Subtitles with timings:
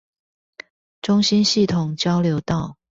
[1.03, 2.75] 中興系統交流道